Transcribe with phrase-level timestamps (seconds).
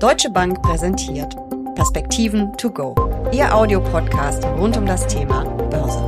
[0.00, 1.36] Deutsche Bank präsentiert
[1.74, 2.94] Perspektiven to go.
[3.32, 6.00] Ihr Audiopodcast rund um das Thema Börse.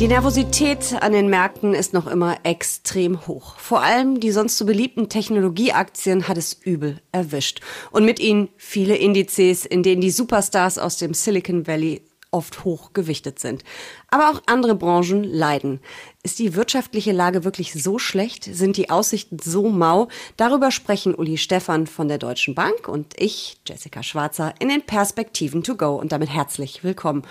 [0.00, 3.58] Die Nervosität an den Märkten ist noch immer extrem hoch.
[3.58, 7.60] Vor allem die sonst so beliebten Technologieaktien hat es übel erwischt.
[7.90, 12.00] Und mit ihnen viele Indizes, in denen die Superstars aus dem Silicon Valley
[12.34, 12.90] oft hoch
[13.36, 13.64] sind.
[14.08, 15.80] Aber auch andere Branchen leiden.
[16.22, 18.44] Ist die wirtschaftliche Lage wirklich so schlecht?
[18.44, 20.08] Sind die Aussichten so mau?
[20.36, 25.62] Darüber sprechen Uli Stephan von der Deutschen Bank und ich, Jessica Schwarzer, in den Perspektiven
[25.62, 27.22] to go und damit herzlich willkommen.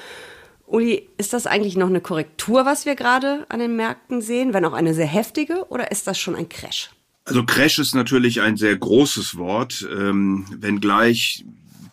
[0.65, 4.65] Uli, ist das eigentlich noch eine Korrektur, was wir gerade an den Märkten sehen, wenn
[4.65, 6.89] auch eine sehr heftige, oder ist das schon ein Crash?
[7.25, 11.45] Also Crash ist natürlich ein sehr großes Wort, ähm, wenngleich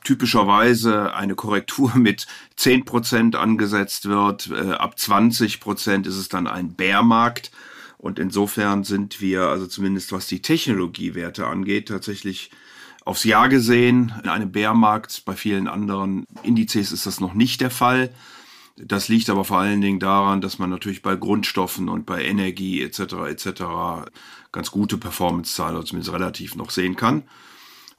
[0.05, 4.51] typischerweise eine Korrektur mit 10 Prozent angesetzt wird.
[4.51, 7.51] Äh, ab 20 Prozent ist es dann ein Bärmarkt.
[7.99, 12.51] Und insofern sind wir, also zumindest was die Technologiewerte angeht, tatsächlich
[13.05, 15.25] aufs Jahr gesehen in einem Bärmarkt.
[15.27, 18.11] Bei vielen anderen Indizes ist das noch nicht der Fall.
[18.77, 22.81] Das liegt aber vor allen Dingen daran, dass man natürlich bei Grundstoffen und bei Energie
[22.83, 23.01] etc.
[23.29, 23.63] etc.
[24.53, 27.25] ganz gute Performance-Zahlen, zumindest relativ noch sehen kann.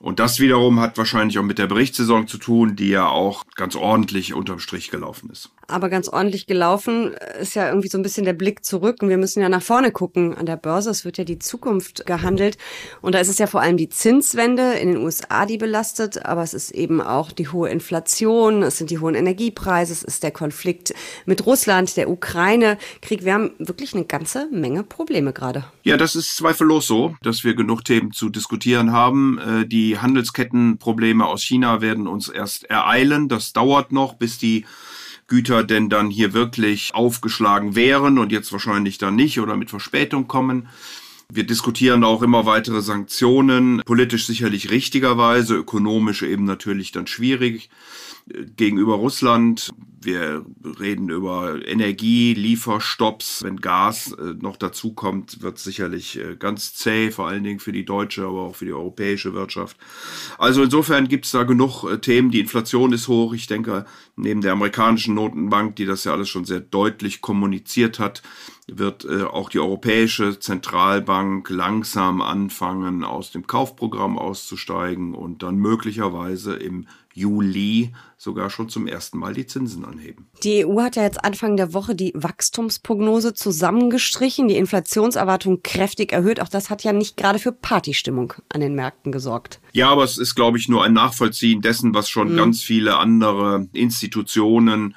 [0.02, 3.75] Und das wiederum hat wahrscheinlich auch mit der Berichtssaison zu tun, die ja auch ganz
[3.75, 7.13] ordentlich unterm Strich gelaufen ist aber ganz ordentlich gelaufen.
[7.39, 9.91] Ist ja irgendwie so ein bisschen der Blick zurück und wir müssen ja nach vorne
[9.91, 10.89] gucken an der Börse.
[10.89, 12.57] Es wird ja die Zukunft gehandelt
[13.02, 16.44] und da ist es ja vor allem die Zinswende in den USA, die belastet, aber
[16.44, 20.31] es ist eben auch die hohe Inflation, es sind die hohen Energiepreise, es ist der
[20.31, 20.94] Konflikt
[21.25, 23.25] mit Russland, der Ukraine-Krieg.
[23.25, 25.66] Wir haben wirklich eine ganze Menge Probleme gerade.
[25.83, 29.39] Ja, das ist zweifellos so, dass wir genug Themen zu diskutieren haben.
[29.39, 33.28] Äh, die Handelskettenprobleme aus China werden uns erst ereilen.
[33.28, 34.66] Das dauert noch, bis die
[35.28, 40.30] Güter denn dann hier wirklich aufgeschlagen wären und jetzt wahrscheinlich dann nicht oder mit Verspätung
[40.30, 40.69] kommen.
[41.30, 47.69] Wir diskutieren auch immer weitere Sanktionen, politisch sicherlich richtigerweise, ökonomisch eben natürlich dann schwierig
[48.56, 49.72] gegenüber Russland.
[50.03, 50.44] Wir
[50.80, 53.44] reden über Energie, Lieferstopps.
[53.44, 57.72] Wenn Gas äh, noch dazu kommt, wird sicherlich äh, ganz zäh, vor allen Dingen für
[57.72, 59.78] die deutsche, aber auch für die europäische Wirtschaft.
[60.40, 62.31] Also insofern gibt es da genug äh, Themen.
[62.31, 63.34] Die Inflation ist hoch.
[63.34, 63.85] Ich denke,
[64.16, 68.23] neben der amerikanischen Notenbank, die das ja alles schon sehr deutlich kommuniziert hat,
[68.67, 76.88] wird auch die Europäische Zentralbank langsam anfangen, aus dem Kaufprogramm auszusteigen und dann möglicherweise im
[77.13, 80.27] Juli sogar schon zum ersten Mal die Zinsen anheben.
[80.44, 86.39] Die EU hat ja jetzt Anfang der Woche die Wachstumsprognose zusammengestrichen, die Inflationserwartung kräftig erhöht.
[86.39, 89.59] Auch das hat ja nicht gerade für Partystimmung an den Märkten gesorgt.
[89.73, 92.38] Ja, aber es ist, glaube ich, nur ein Nachvollziehen dessen, was schon mhm.
[92.38, 94.95] ganz viele andere Institutionen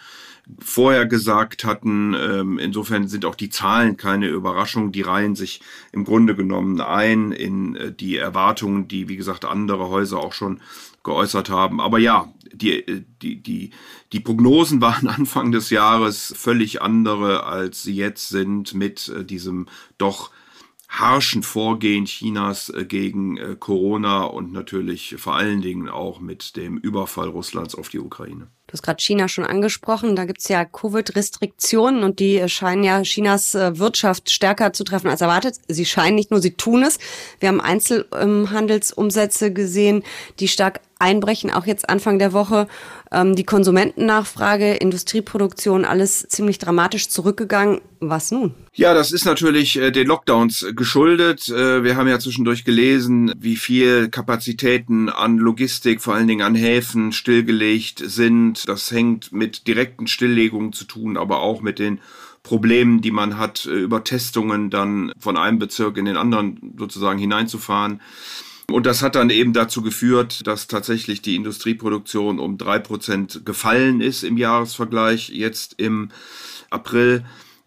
[0.58, 2.14] vorher gesagt hatten.
[2.14, 4.92] Ähm, insofern sind auch die Zahlen keine Überraschung.
[4.92, 5.60] Die reihen sich
[5.92, 10.60] im Grunde genommen ein in äh, die Erwartungen, die, wie gesagt, andere Häuser auch schon
[11.04, 11.80] geäußert haben.
[11.80, 13.70] Aber ja, die, die, die,
[14.12, 19.66] die Prognosen waren Anfang des Jahres völlig andere, als sie jetzt sind mit äh, diesem
[19.98, 20.30] doch
[20.88, 26.78] harschen Vorgehen Chinas äh, gegen äh, Corona und natürlich vor allen Dingen auch mit dem
[26.78, 28.46] Überfall Russlands auf die Ukraine.
[28.68, 30.14] Du hast gerade China schon angesprochen.
[30.14, 35.56] Da gibt's ja Covid-Restriktionen und die scheinen ja Chinas Wirtschaft stärker zu treffen als erwartet.
[35.68, 36.98] Sie scheinen nicht nur, sie tun es.
[37.40, 40.02] Wir haben Einzelhandelsumsätze gesehen,
[40.40, 42.66] die stark einbrechen, auch jetzt Anfang der Woche.
[43.12, 47.82] Ähm, die Konsumentennachfrage, Industrieproduktion, alles ziemlich dramatisch zurückgegangen.
[48.00, 48.54] Was nun?
[48.72, 51.48] Ja, das ist natürlich äh, den Lockdowns geschuldet.
[51.48, 56.54] Äh, wir haben ja zwischendurch gelesen, wie viel Kapazitäten an Logistik, vor allen Dingen an
[56.54, 58.66] Häfen, stillgelegt sind.
[58.66, 62.00] Das hängt mit direkten Stilllegungen zu tun, aber auch mit den
[62.42, 67.18] Problemen, die man hat, äh, über Testungen dann von einem Bezirk in den anderen sozusagen
[67.18, 68.00] hineinzufahren.
[68.70, 74.00] Und das hat dann eben dazu geführt, dass tatsächlich die Industrieproduktion um drei Prozent gefallen
[74.00, 76.10] ist im Jahresvergleich jetzt im
[76.70, 77.24] April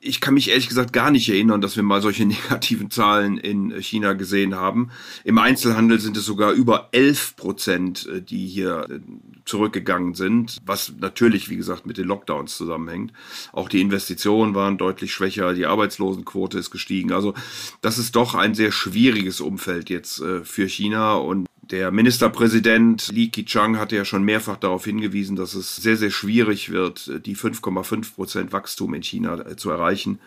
[0.07, 3.71] ich kann mich ehrlich gesagt gar nicht erinnern, dass wir mal solche negativen Zahlen in
[3.81, 4.89] China gesehen haben.
[5.23, 8.99] Im Einzelhandel sind es sogar über 11 Prozent, äh, die hier äh,
[9.45, 13.13] zurückgegangen sind, was natürlich, wie gesagt, mit den Lockdowns zusammenhängt.
[13.51, 17.11] Auch die Investitionen waren deutlich schwächer, die Arbeitslosenquote ist gestiegen.
[17.11, 17.33] Also
[17.81, 23.29] das ist doch ein sehr schwieriges Umfeld jetzt äh, für China und der Ministerpräsident Li
[23.29, 28.15] Keqiang hatte ja schon mehrfach darauf hingewiesen, dass es sehr, sehr schwierig wird, die 5,5
[28.15, 30.19] Prozent Wachstum in China äh, zu erreichen.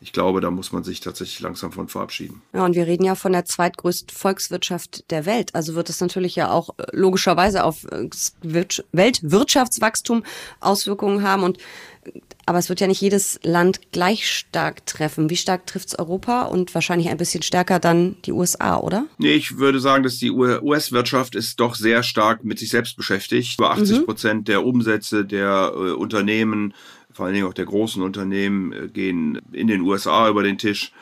[0.00, 2.40] Ich glaube, da muss man sich tatsächlich langsam von verabschieden.
[2.52, 5.54] Ja, und wir reden ja von der zweitgrößten Volkswirtschaft der Welt.
[5.56, 8.08] Also wird es natürlich ja auch äh, logischerweise auf äh,
[8.92, 10.22] Weltwirtschaftswachstum
[10.60, 11.42] Auswirkungen haben.
[11.42, 11.58] Und
[12.48, 15.28] Aber es wird ja nicht jedes Land gleich stark treffen.
[15.28, 19.04] Wie stark trifft es Europa und wahrscheinlich ein bisschen stärker dann die USA, oder?
[19.18, 23.58] Nee, ich würde sagen, dass die US-Wirtschaft ist doch sehr stark mit sich selbst beschäftigt.
[23.58, 24.04] Über 80 mhm.
[24.06, 24.44] Prozent mhm.
[24.44, 26.72] der Umsätze der äh, Unternehmen,
[27.12, 30.92] vor allen Dingen auch der großen Unternehmen, äh, gehen in den USA über den Tisch.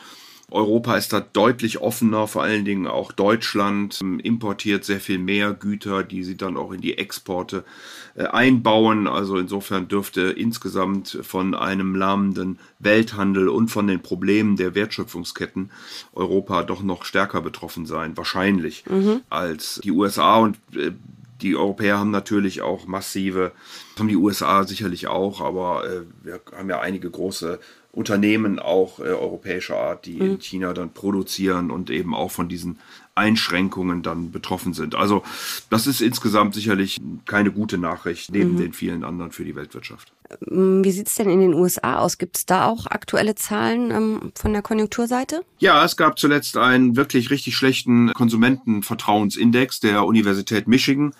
[0.48, 5.52] Europa ist da deutlich offener, vor allen Dingen auch Deutschland ähm, importiert sehr viel mehr
[5.52, 7.64] Güter, die sie dann auch in die Exporte
[8.14, 9.08] äh, einbauen.
[9.08, 15.70] Also insofern dürfte insgesamt von einem lahmenden Welthandel und von den Problemen der Wertschöpfungsketten
[16.12, 19.22] Europa doch noch stärker betroffen sein, wahrscheinlich, mhm.
[19.28, 20.36] als die USA.
[20.36, 20.92] Und äh,
[21.42, 23.52] die Europäer haben natürlich auch massive,
[23.98, 27.58] haben die USA sicherlich auch, aber äh, wir haben ja einige große
[27.96, 30.32] Unternehmen auch äh, europäischer Art, die mhm.
[30.32, 32.78] in China dann produzieren und eben auch von diesen
[33.14, 34.94] Einschränkungen dann betroffen sind.
[34.94, 35.22] Also
[35.70, 38.58] das ist insgesamt sicherlich keine gute Nachricht neben mhm.
[38.58, 40.12] den vielen anderen für die Weltwirtschaft.
[40.46, 42.18] Ähm, wie sieht es denn in den USA aus?
[42.18, 45.40] Gibt es da auch aktuelle Zahlen ähm, von der Konjunkturseite?
[45.58, 51.14] Ja, es gab zuletzt einen wirklich richtig schlechten Konsumentenvertrauensindex der Universität Michigan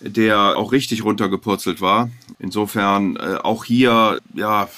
[0.00, 2.10] der auch richtig runtergepurzelt war.
[2.38, 4.68] Insofern äh, auch hier ja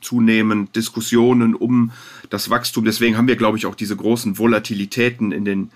[0.00, 1.92] zunehmend Diskussionen um
[2.30, 2.84] das Wachstum.
[2.84, 5.70] Deswegen haben wir, glaube ich, auch diese großen Volatilitäten in den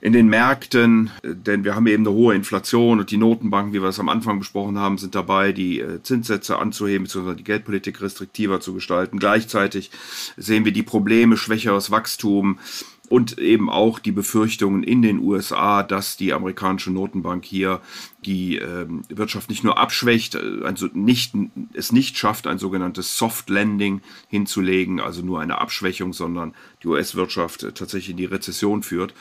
[0.00, 3.82] in den Märkten, äh, denn wir haben eben eine hohe Inflation und die Notenbanken, wie
[3.82, 7.34] wir es am Anfang besprochen haben, sind dabei, die äh, Zinssätze anzuheben bzw.
[7.34, 9.18] die Geldpolitik restriktiver zu gestalten.
[9.18, 9.90] Gleichzeitig
[10.36, 12.58] sehen wir die Probleme, schwächeres Wachstum,
[13.08, 17.80] und eben auch die Befürchtungen in den USA, dass die amerikanische Notenbank hier
[18.24, 21.34] die äh, Wirtschaft nicht nur abschwächt, äh, also nicht,
[21.72, 27.62] es nicht schafft, ein sogenanntes Soft Landing hinzulegen, also nur eine Abschwächung, sondern die US-Wirtschaft
[27.62, 29.14] äh, tatsächlich in die Rezession führt.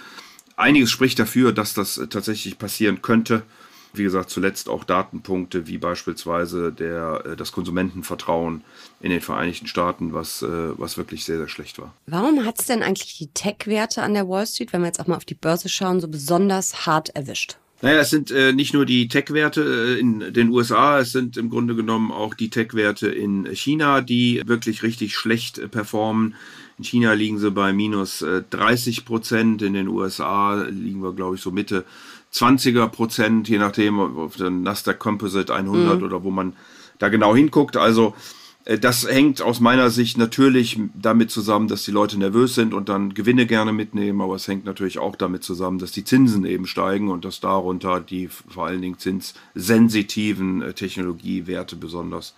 [0.58, 3.44] Einiges spricht dafür, dass das äh, tatsächlich passieren könnte
[3.98, 8.62] wie gesagt, zuletzt auch Datenpunkte wie beispielsweise der, äh, das Konsumentenvertrauen
[9.02, 11.94] in den Vereinigten Staaten, was, äh, was wirklich sehr, sehr schlecht war.
[12.08, 15.08] Warum hat es denn eigentlich die Tech-Werte an der Wall Street, wenn wir jetzt auch
[15.08, 17.58] mal auf die Börse schauen, so besonders hart erwischt?
[17.82, 19.62] Naja, es sind äh, nicht nur die Tech-Werte
[19.98, 24.42] äh, in den USA, es sind im Grunde genommen auch die Tech-Werte in China, die
[24.46, 26.36] wirklich richtig schlecht äh, performen.
[26.78, 31.36] In China liegen sie bei minus äh, 30 Prozent, in den USA liegen wir, glaube
[31.36, 31.86] ich, so Mitte
[32.36, 36.04] 20er Prozent, je nachdem auf der Nasdaq Composite 100 mhm.
[36.04, 36.54] oder wo man
[37.00, 37.78] da genau hinguckt.
[37.78, 38.14] Also
[38.66, 42.90] äh, das hängt aus meiner Sicht natürlich damit zusammen, dass die Leute nervös sind und
[42.90, 46.68] dann Gewinne gerne mitnehmen, aber es hängt natürlich auch damit zusammen, dass die Zinsen eben
[46.68, 52.36] steigen und dass darunter die vor allen Dingen zinssensitiven äh, Technologiewerte besonders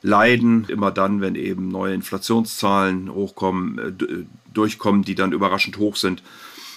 [0.00, 0.66] leiden.
[0.68, 6.22] Immer dann, wenn eben neue Inflationszahlen hochkommen, äh, durchkommen, die dann überraschend hoch sind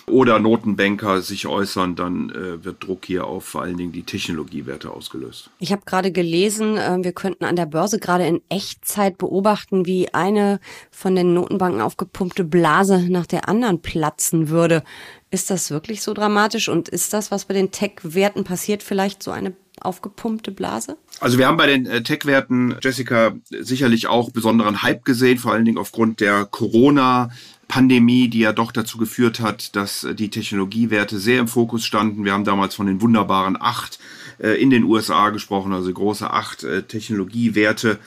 [0.10, 4.90] oder Notenbanker sich äußern, dann äh, wird Druck hier auf vor allen Dingen die Technologiewerte
[4.92, 5.50] ausgelöst.
[5.60, 10.14] Ich habe gerade gelesen, äh, wir könnten an der Börse gerade in Echtzeit beobachten, wie
[10.14, 10.60] eine
[10.92, 14.84] von den Notenbanken aufgepumpte Blase nach der anderen platzen würde.
[15.30, 19.32] Ist das wirklich so dramatisch und ist das, was bei den Tech-Werten passiert, vielleicht so
[19.32, 20.98] eine aufgepumpte Blase?
[21.20, 25.66] Also wir haben bei den äh, Tech-Werten, Jessica, sicherlich auch besonderen Hype gesehen, vor allen
[25.66, 27.30] Dingen aufgrund der Corona-
[27.68, 32.24] Pandemie, die ja doch dazu geführt hat, dass äh, die Technologiewerte sehr im Fokus standen.
[32.24, 34.00] Wir haben damals von den wunderbaren acht
[34.40, 38.00] äh, in den USA gesprochen, also große acht Technologiewerte,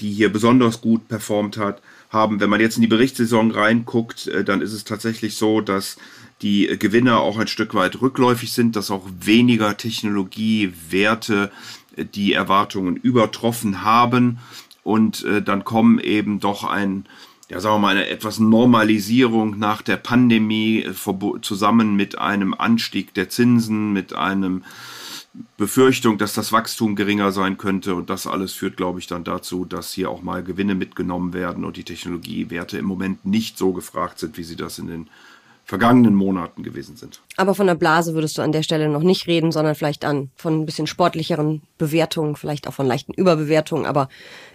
[0.00, 2.40] die hier besonders gut performt hat, haben.
[2.40, 5.98] Wenn man jetzt in die Berichtssaison reinguckt, dann ist es tatsächlich so, dass
[6.42, 11.50] die Gewinne auch ein Stück weit rückläufig sind, dass auch weniger Technologiewerte
[11.96, 14.38] die Erwartungen übertroffen haben.
[14.82, 17.06] Und dann kommen eben doch ein
[17.52, 23.12] ja, sagen wir mal, eine etwas Normalisierung nach der Pandemie äh, zusammen mit einem Anstieg
[23.12, 24.64] der Zinsen, mit einem
[25.58, 27.94] Befürchtung, dass das Wachstum geringer sein könnte.
[27.94, 31.66] Und das alles führt, glaube ich, dann dazu, dass hier auch mal Gewinne mitgenommen werden
[31.66, 35.10] und die Technologiewerte im Moment nicht so gefragt sind, wie sie das in den
[35.72, 37.22] vergangenen Monaten gewesen sind.
[37.38, 40.28] Aber von der Blase würdest du an der Stelle noch nicht reden, sondern vielleicht an
[40.36, 43.86] von ein bisschen sportlicheren Bewertungen, vielleicht auch von leichten Überbewertungen.
[43.86, 44.10] Aber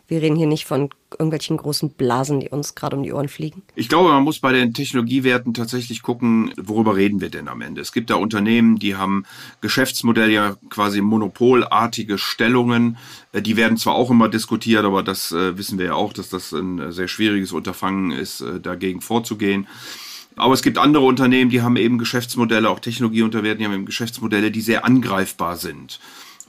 [0.08, 3.64] wir reden hier nicht von irgendwelchen großen Blasen, die uns gerade um die Ohren fliegen.
[3.74, 7.82] Ich glaube, man muss bei den Technologiewerten tatsächlich gucken, worüber reden wir denn am Ende.
[7.82, 9.26] Es gibt da Unternehmen, die haben
[9.62, 12.98] Geschäftsmodelle, ja quasi monopolartige Stellungen.
[13.32, 16.30] Äh, die werden zwar auch immer diskutiert, aber das äh, wissen wir ja auch, dass
[16.30, 19.68] das ein äh, sehr schwieriges Unterfangen ist, dagegen vorzugehen.
[20.38, 24.52] Aber es gibt andere Unternehmen, die haben eben Geschäftsmodelle, auch Technologieunternehmen, die haben eben Geschäftsmodelle,
[24.52, 26.00] die sehr angreifbar sind.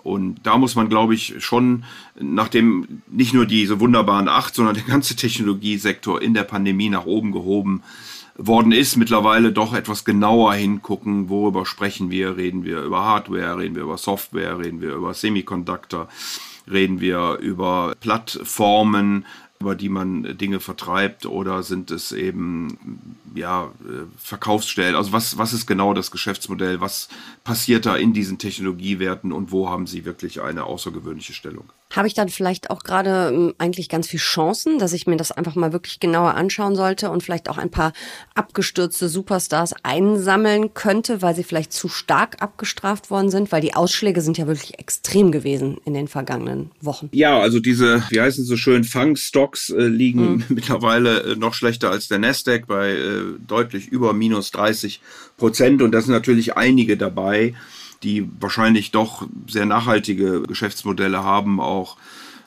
[0.02, 1.84] Und da muss man, glaube ich, schon,
[2.18, 7.32] nachdem nicht nur diese wunderbaren acht, sondern der ganze Technologiesektor in der Pandemie nach oben
[7.32, 7.82] gehoben
[8.36, 12.36] worden ist, mittlerweile doch etwas genauer hingucken, worüber sprechen wir.
[12.36, 16.08] Reden wir über Hardware, reden wir über Software, reden wir über Semiconductor,
[16.70, 19.26] reden wir über Plattformen,
[19.60, 24.94] über die man Dinge vertreibt oder sind es eben ja äh, Verkaufsstellen?
[24.94, 26.80] Also was, was ist genau das Geschäftsmodell?
[26.80, 27.08] Was
[27.44, 31.72] passiert da in diesen Technologiewerten und wo haben sie wirklich eine außergewöhnliche Stellung?
[31.94, 35.32] Habe ich dann vielleicht auch gerade ähm, eigentlich ganz viel Chancen, dass ich mir das
[35.32, 37.92] einfach mal wirklich genauer anschauen sollte und vielleicht auch ein paar
[38.34, 44.20] abgestürzte Superstars einsammeln könnte, weil sie vielleicht zu stark abgestraft worden sind, weil die Ausschläge
[44.20, 47.08] sind ja wirklich extrem gewesen in den vergangenen Wochen.
[47.12, 50.44] Ja, also diese, wie heißen sie so schön, Fangstocks äh, liegen mhm.
[50.48, 55.00] mittlerweile äh, noch schlechter als der Nasdaq bei äh, deutlich über minus 30
[55.38, 57.54] Prozent und da sind natürlich einige dabei
[58.02, 61.96] die wahrscheinlich doch sehr nachhaltige Geschäftsmodelle haben, auch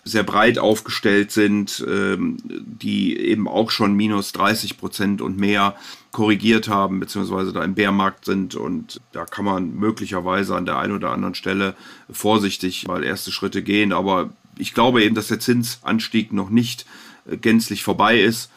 [0.03, 5.75] sehr breit aufgestellt sind, ähm, die eben auch schon minus 30 Prozent und mehr
[6.11, 8.55] korrigiert haben, beziehungsweise da im Bärmarkt sind.
[8.55, 11.75] Und da kann man möglicherweise an der einen oder anderen Stelle
[12.09, 13.93] vorsichtig mal erste Schritte gehen.
[13.93, 16.85] Aber ich glaube eben, dass der Zinsanstieg noch nicht
[17.29, 18.49] äh, gänzlich vorbei ist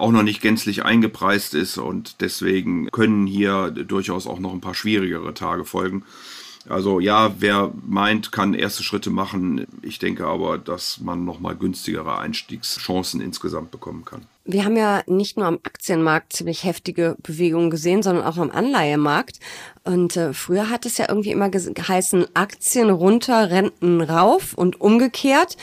[0.00, 4.74] auch noch nicht gänzlich eingepreist ist und deswegen können hier durchaus auch noch ein paar
[4.74, 6.04] schwierigere Tage folgen.
[6.68, 9.66] Also ja, wer meint, kann erste Schritte machen.
[9.82, 14.22] Ich denke aber, dass man nochmal günstigere Einstiegschancen insgesamt bekommen kann.
[14.44, 19.40] Wir haben ja nicht nur am Aktienmarkt ziemlich heftige Bewegungen gesehen, sondern auch am Anleihemarkt.
[19.84, 25.56] Und äh, früher hat es ja irgendwie immer geheißen, Aktien runter, Renten rauf und umgekehrt.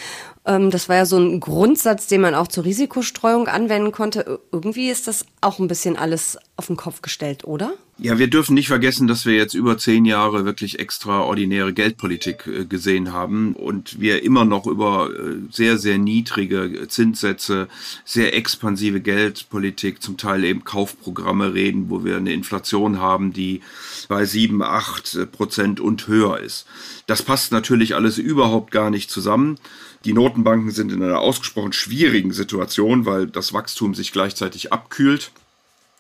[0.46, 4.40] Ähm, das war ja so ein Grundsatz, den man auch zur Risikostreuung anwenden konnte.
[4.52, 7.74] Irgendwie ist das auch ein bisschen alles auf den Kopf gestellt, oder?
[7.98, 12.66] Ja, wir dürfen nicht vergessen, dass wir jetzt über zehn Jahre wirklich extraordinäre Geldpolitik äh,
[12.66, 17.70] gesehen haben und wir immer noch über äh, sehr, sehr niedrige Zinssätze,
[18.04, 23.62] sehr expansive Geldpolitik, zum Teil eben Kaufprogramme reden, wo wir eine Inflation haben, die
[24.10, 26.66] bei sieben, acht Prozent und höher ist.
[27.08, 29.58] Das passt natürlich alles überhaupt gar nicht zusammen.
[30.04, 35.32] Die Notenbanken sind in einer ausgesprochen schwierigen Situation, weil das Wachstum sich gleichzeitig abkühlt.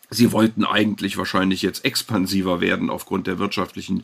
[0.09, 4.03] Sie wollten eigentlich wahrscheinlich jetzt expansiver werden aufgrund der wirtschaftlichen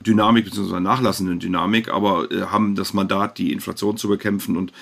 [0.00, 0.78] Dynamik bzw.
[0.78, 4.56] nachlassenden Dynamik, aber äh, haben das Mandat, die Inflation zu bekämpfen.
[4.56, 4.72] Und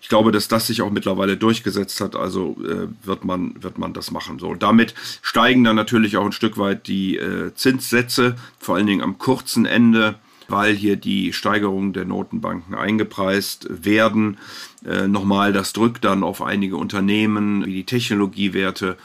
[0.00, 2.16] ich glaube, dass das sich auch mittlerweile durchgesetzt hat.
[2.16, 4.38] Also äh, wird man wird man das machen.
[4.40, 9.02] So, damit steigen dann natürlich auch ein Stück weit die äh, Zinssätze, vor allen Dingen
[9.02, 10.16] am kurzen Ende
[10.46, 14.36] weil hier die Steigerungen der Notenbanken eingepreist werden.
[14.84, 18.98] Äh, nochmal, das drückt dann auf einige Unternehmen wie die Technologiewerte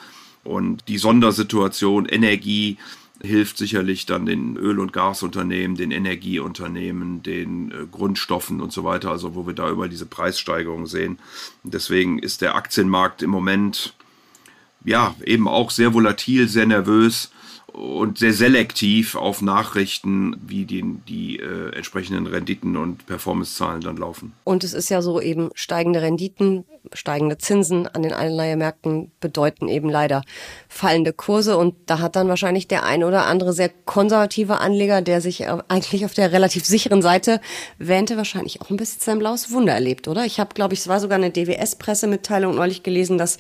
[0.50, 2.78] und die Sondersituation Energie
[3.22, 9.12] hilft sicherlich dann den Öl- und Gasunternehmen, den Energieunternehmen, den äh, Grundstoffen und so weiter,
[9.12, 11.20] also wo wir da über diese Preissteigerung sehen.
[11.64, 13.94] deswegen ist der Aktienmarkt im Moment
[14.86, 17.30] ja eben auch sehr volatil, sehr nervös
[17.74, 24.34] und sehr selektiv auf Nachrichten, wie die, die äh, entsprechenden Renditen und Performancezahlen dann laufen.
[24.44, 29.90] Und es ist ja so eben steigende Renditen, steigende Zinsen an den Anleihemärkten bedeuten eben
[29.90, 30.24] leider
[30.68, 35.22] fallende Kurse und da hat dann wahrscheinlich der ein oder andere sehr konservative Anleger, der
[35.22, 37.42] sich äh, eigentlich auf der relativ sicheren Seite
[37.78, 40.26] wähnte, wahrscheinlich auch ein bisschen sein blaues Wunder erlebt, oder?
[40.26, 43.38] Ich habe, glaube ich, es war sogar eine DWS-Pressemitteilung neulich gelesen, dass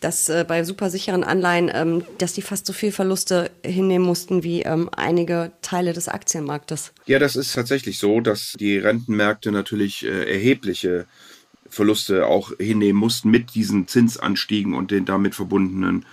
[0.00, 4.62] dass äh, bei supersicheren Anleihen, ähm, dass die fast so viel Verluste hinnehmen mussten wie
[4.62, 6.92] ähm, einige Teile des Aktienmarktes.
[7.06, 11.06] Ja, das ist tatsächlich so, dass die Rentenmärkte natürlich äh, erhebliche
[11.68, 16.04] Verluste auch hinnehmen mussten mit diesen Zinsanstiegen und den damit verbundenen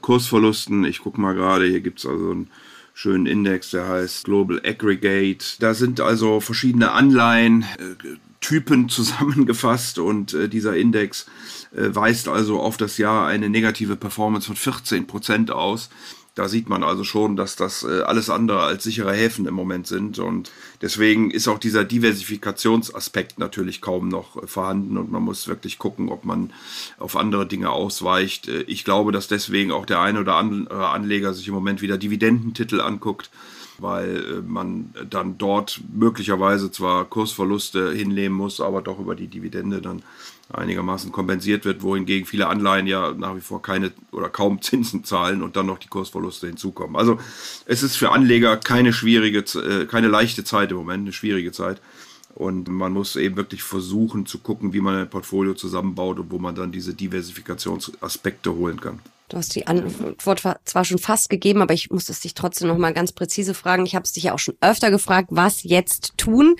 [0.00, 0.84] Kursverlusten.
[0.84, 2.50] Ich gucke mal gerade, hier gibt es also einen
[2.94, 5.44] schönen Index, der heißt Global Aggregate.
[5.60, 11.26] Da sind also verschiedene Anleihen, äh, Typen zusammengefasst und äh, dieser Index
[11.74, 15.88] äh, weist also auf das Jahr eine negative Performance von 14 Prozent aus.
[16.34, 19.86] Da sieht man also schon, dass das äh, alles andere als sichere Häfen im Moment
[19.86, 20.18] sind.
[20.18, 20.50] Und
[20.82, 24.98] deswegen ist auch dieser Diversifikationsaspekt natürlich kaum noch äh, vorhanden.
[24.98, 26.52] Und man muss wirklich gucken, ob man
[26.98, 28.48] auf andere Dinge ausweicht.
[28.48, 31.96] Äh, ich glaube, dass deswegen auch der eine oder andere Anleger sich im Moment wieder
[31.96, 33.30] Dividendentitel anguckt
[33.78, 40.02] weil man dann dort möglicherweise zwar Kursverluste hinnehmen muss, aber doch über die Dividende dann
[40.52, 45.42] einigermaßen kompensiert wird, wohingegen viele Anleihen ja nach wie vor keine oder kaum Zinsen zahlen
[45.42, 46.96] und dann noch die Kursverluste hinzukommen.
[46.96, 47.18] Also
[47.66, 51.80] es ist für Anleger keine schwierige, äh, keine leichte Zeit im Moment, eine schwierige Zeit.
[52.34, 56.38] Und man muss eben wirklich versuchen zu gucken, wie man ein Portfolio zusammenbaut und wo
[56.38, 59.00] man dann diese Diversifikationsaspekte holen kann.
[59.28, 62.76] Du hast die Antwort zwar schon fast gegeben, aber ich muss es dich trotzdem noch
[62.76, 63.86] mal ganz präzise fragen.
[63.86, 66.56] Ich habe es dich ja auch schon öfter gefragt, was jetzt tun?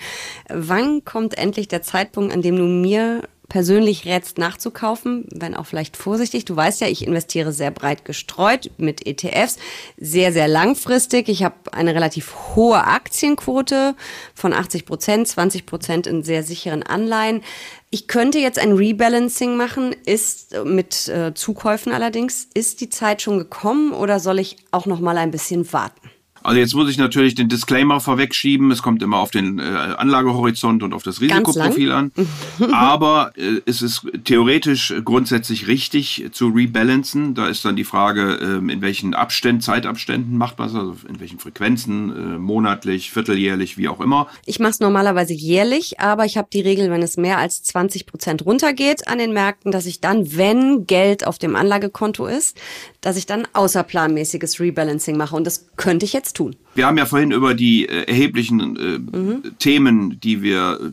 [0.49, 5.97] Wann kommt endlich der Zeitpunkt, an dem du mir persönlich rätst nachzukaufen, wenn auch vielleicht
[5.97, 6.45] vorsichtig.
[6.45, 9.57] Du weißt ja, ich investiere sehr breit gestreut mit ETFs,
[9.97, 11.29] sehr, sehr langfristig.
[11.29, 13.95] Ich habe eine relativ hohe Aktienquote
[14.33, 17.41] von 80 Prozent, 20 Prozent in sehr sicheren Anleihen.
[17.89, 22.47] Ich könnte jetzt ein Rebalancing machen, ist mit äh, Zukäufen allerdings.
[22.53, 26.09] Ist die Zeit schon gekommen oder soll ich auch noch mal ein bisschen warten?
[26.45, 28.69] Also jetzt muss ich natürlich den Disclaimer vorwegschieben.
[28.69, 32.11] Es kommt immer auf den äh, Anlagehorizont und auf das Risikoprofil an.
[32.71, 37.33] Aber äh, es ist theoretisch grundsätzlich richtig zu rebalancen.
[37.33, 41.19] Da ist dann die Frage, äh, in welchen Abständen, Zeitabständen macht man es, also in
[41.19, 44.27] welchen Frequenzen, äh, monatlich, vierteljährlich, wie auch immer.
[44.45, 48.05] Ich mache es normalerweise jährlich, aber ich habe die Regel, wenn es mehr als 20
[48.05, 52.55] Prozent runtergeht an den Märkten, dass ich dann, wenn Geld auf dem Anlagekonto ist,
[53.01, 55.35] dass ich dann außerplanmäßiges Rebalancing mache.
[55.35, 56.55] Und das könnte ich jetzt tun.
[56.75, 59.43] Wir haben ja vorhin über die äh, erheblichen äh, mhm.
[59.59, 60.91] Themen, die wir äh,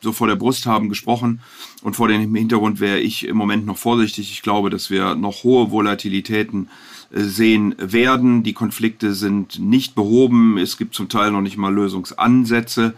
[0.00, 1.40] so vor der Brust haben, gesprochen.
[1.82, 4.30] Und vor dem Hintergrund wäre ich im Moment noch vorsichtig.
[4.32, 6.68] Ich glaube, dass wir noch hohe Volatilitäten
[7.12, 8.42] äh, sehen werden.
[8.42, 10.58] Die Konflikte sind nicht behoben.
[10.58, 12.94] Es gibt zum Teil noch nicht mal Lösungsansätze.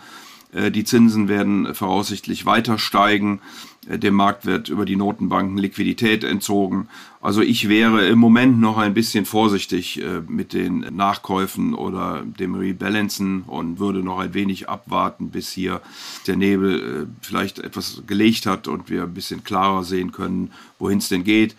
[0.52, 3.40] Äh, die Zinsen werden voraussichtlich weiter steigen.
[3.88, 6.88] Äh, dem Markt wird über die Notenbanken Liquidität entzogen.
[7.20, 12.54] Also ich wäre im Moment noch ein bisschen vorsichtig äh, mit den Nachkäufen oder dem
[12.54, 15.80] Rebalancen und würde noch ein wenig abwarten, bis hier
[16.26, 21.08] der Nebel vielleicht etwas gelegt hat und wir ein bisschen klarer sehen können, wohin es
[21.08, 21.56] denn geht.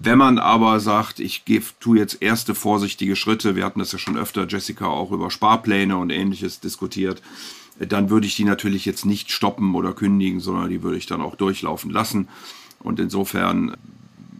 [0.00, 1.42] Wenn man aber sagt, ich
[1.78, 5.96] tue jetzt erste vorsichtige Schritte, wir hatten das ja schon öfter, Jessica, auch über Sparpläne
[5.98, 7.20] und ähnliches diskutiert,
[7.78, 11.20] dann würde ich die natürlich jetzt nicht stoppen oder kündigen, sondern die würde ich dann
[11.20, 12.28] auch durchlaufen lassen.
[12.80, 13.76] Und insofern,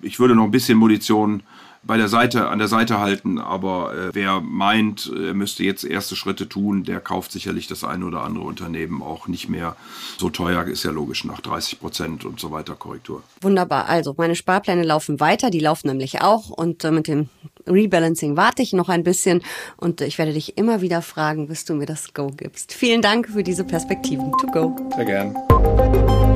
[0.02, 1.42] ich würde noch ein bisschen Munition
[1.84, 6.16] bei der Seite, an der Seite halten, aber äh, wer meint, er müsste jetzt erste
[6.16, 9.76] Schritte tun, der kauft sicherlich das eine oder andere Unternehmen auch nicht mehr
[10.18, 13.22] so teuer, ist ja logisch, nach 30 Prozent und so weiter Korrektur.
[13.40, 17.28] Wunderbar, also meine Sparpläne laufen weiter, die laufen nämlich auch und äh, mit dem
[17.66, 19.42] Rebalancing warte ich noch ein bisschen
[19.76, 22.72] und ich werde dich immer wieder fragen, bis du mir das Go gibst.
[22.72, 24.32] Vielen Dank für diese Perspektiven.
[24.32, 24.76] To go.
[24.96, 26.31] Sehr gern.